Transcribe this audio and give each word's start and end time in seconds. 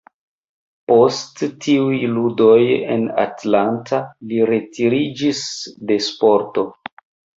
Post 0.91 1.41
tiuj 1.65 1.99
ludoj 2.15 2.63
en 2.95 3.05
Atlanta 3.25 3.99
li 4.31 4.41
retiriĝis 4.53 5.47
de 5.93 6.01
sporto. 6.11 6.65